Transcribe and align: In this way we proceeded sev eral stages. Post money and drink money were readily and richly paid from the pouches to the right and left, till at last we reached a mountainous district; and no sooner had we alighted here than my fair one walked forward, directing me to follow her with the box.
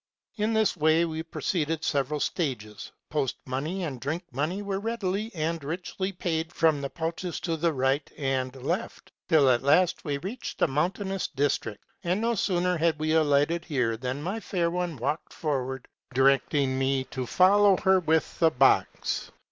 In 0.35 0.53
this 0.53 0.75
way 0.75 1.05
we 1.05 1.21
proceeded 1.21 1.83
sev 1.83 2.07
eral 2.09 2.19
stages. 2.19 2.91
Post 3.11 3.35
money 3.45 3.83
and 3.83 4.01
drink 4.01 4.23
money 4.31 4.63
were 4.63 4.79
readily 4.79 5.29
and 5.35 5.63
richly 5.63 6.11
paid 6.11 6.51
from 6.51 6.81
the 6.81 6.89
pouches 6.89 7.39
to 7.41 7.55
the 7.55 7.71
right 7.71 8.11
and 8.17 8.55
left, 8.63 9.11
till 9.29 9.47
at 9.47 9.61
last 9.61 10.03
we 10.03 10.17
reached 10.17 10.59
a 10.63 10.67
mountainous 10.67 11.27
district; 11.27 11.83
and 12.03 12.19
no 12.19 12.33
sooner 12.33 12.77
had 12.79 12.97
we 12.97 13.13
alighted 13.13 13.63
here 13.63 13.95
than 13.95 14.23
my 14.23 14.39
fair 14.39 14.71
one 14.71 14.97
walked 14.97 15.33
forward, 15.33 15.87
directing 16.15 16.79
me 16.79 17.03
to 17.03 17.27
follow 17.27 17.77
her 17.77 17.99
with 17.99 18.39
the 18.39 18.49
box. 18.49 19.29